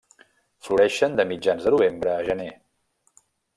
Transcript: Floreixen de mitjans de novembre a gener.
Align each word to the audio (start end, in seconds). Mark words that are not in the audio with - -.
Floreixen 0.67 1.19
de 1.19 1.27
mitjans 1.33 1.69
de 1.69 1.75
novembre 1.75 2.15
a 2.17 2.27
gener. 2.31 2.51